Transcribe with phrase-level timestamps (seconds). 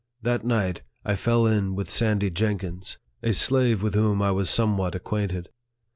[0.23, 4.25] That night, I fell in with Sandy Jenkins, a slave with whom 70 NARRATIVE OF
[4.25, 5.49] THE I was somewhat acquainted.